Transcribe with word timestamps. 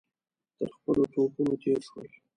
تر 0.57 0.67
خپلو 0.77 1.03
توپونو 1.13 1.55
تېر 1.61 1.79
شول. 1.87 2.07